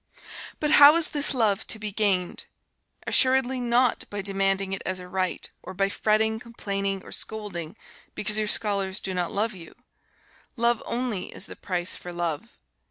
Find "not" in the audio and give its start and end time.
3.59-4.05, 9.13-9.31